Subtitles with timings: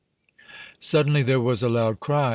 [0.79, 2.29] Suddenly there was a loud cry.